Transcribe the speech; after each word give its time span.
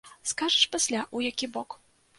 Скажаш 0.29 0.63
пасля 0.77 1.01
ў 1.15 1.35
які 1.35 1.53
бок. 1.57 1.81